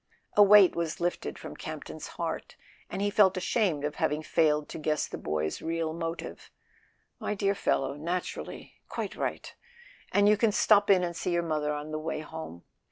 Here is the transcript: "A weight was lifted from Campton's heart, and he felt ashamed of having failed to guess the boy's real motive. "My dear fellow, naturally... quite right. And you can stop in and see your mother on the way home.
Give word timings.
"A 0.35 0.41
weight 0.41 0.75
was 0.75 0.99
lifted 0.99 1.37
from 1.37 1.55
Campton's 1.55 2.07
heart, 2.17 2.55
and 2.89 3.03
he 3.03 3.11
felt 3.11 3.37
ashamed 3.37 3.85
of 3.85 3.97
having 3.97 4.23
failed 4.23 4.67
to 4.69 4.79
guess 4.79 5.05
the 5.07 5.19
boy's 5.19 5.61
real 5.61 5.93
motive. 5.93 6.49
"My 7.19 7.35
dear 7.35 7.53
fellow, 7.53 7.93
naturally... 7.93 8.81
quite 8.89 9.15
right. 9.15 9.53
And 10.11 10.27
you 10.27 10.37
can 10.37 10.51
stop 10.53 10.89
in 10.89 11.03
and 11.03 11.15
see 11.15 11.31
your 11.33 11.43
mother 11.43 11.71
on 11.71 11.91
the 11.91 11.99
way 11.99 12.21
home. 12.21 12.63